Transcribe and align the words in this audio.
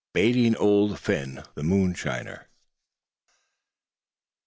BAITING 0.13 0.55
OLD 0.55 0.97
PHIN, 0.99 1.43
THE 1.53 1.61
MOONSHINER. 1.61 2.47